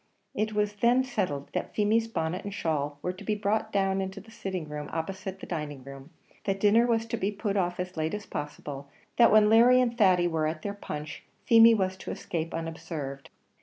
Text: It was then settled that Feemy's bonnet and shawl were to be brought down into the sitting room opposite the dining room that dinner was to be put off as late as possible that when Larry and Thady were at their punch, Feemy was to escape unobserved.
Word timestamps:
It 0.33 0.53
was 0.53 0.77
then 0.77 1.03
settled 1.03 1.51
that 1.53 1.75
Feemy's 1.75 2.07
bonnet 2.07 2.43
and 2.43 2.51
shawl 2.51 2.97
were 3.03 3.13
to 3.13 3.23
be 3.23 3.35
brought 3.35 3.71
down 3.71 4.01
into 4.01 4.19
the 4.19 4.31
sitting 4.31 4.67
room 4.67 4.89
opposite 4.91 5.39
the 5.39 5.45
dining 5.45 5.83
room 5.83 6.09
that 6.45 6.59
dinner 6.59 6.87
was 6.87 7.05
to 7.05 7.17
be 7.17 7.31
put 7.31 7.55
off 7.55 7.79
as 7.79 7.95
late 7.95 8.15
as 8.15 8.25
possible 8.25 8.89
that 9.17 9.31
when 9.31 9.47
Larry 9.47 9.79
and 9.79 9.95
Thady 9.95 10.27
were 10.27 10.47
at 10.47 10.63
their 10.63 10.73
punch, 10.73 11.21
Feemy 11.45 11.75
was 11.75 11.97
to 11.97 12.09
escape 12.09 12.51
unobserved. 12.51 13.29